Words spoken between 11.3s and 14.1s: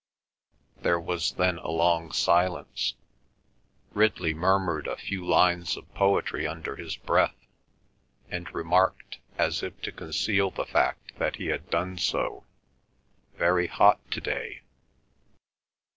he had done so, "Very hot